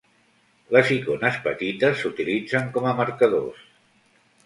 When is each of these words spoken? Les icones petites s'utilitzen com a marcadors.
Les 0.75 0.89
icones 0.95 1.37
petites 1.45 2.01
s'utilitzen 2.01 2.75
com 2.79 2.91
a 2.93 2.99
marcadors. 3.05 3.73